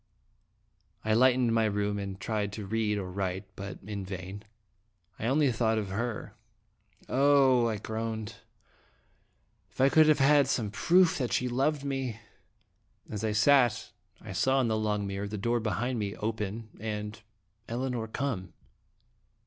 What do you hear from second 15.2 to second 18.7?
the door behind me open, and Elinor come!